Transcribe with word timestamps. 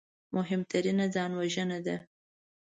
مهمترینه 0.35 1.05
ځانوژنه 1.15 1.77
ده 1.85 1.97